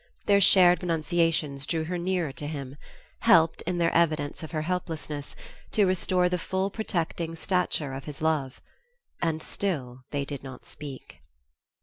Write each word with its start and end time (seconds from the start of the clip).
Their 0.25 0.41
shared 0.41 0.81
renunciations 0.81 1.67
drew 1.67 1.83
her 1.83 1.99
nearer 1.99 2.31
to 2.31 2.47
him, 2.47 2.75
helped, 3.19 3.61
in 3.67 3.77
their 3.77 3.93
evidence 3.93 4.41
of 4.41 4.49
her 4.49 4.63
helplessness, 4.63 5.35
to 5.73 5.85
restore 5.85 6.27
the 6.27 6.39
full 6.39 6.71
protecting 6.71 7.35
stature 7.35 7.93
of 7.93 8.05
his 8.05 8.19
love. 8.19 8.63
And 9.21 9.43
still 9.43 10.01
they 10.09 10.25
did 10.25 10.41
not 10.43 10.65
speak. 10.65 11.21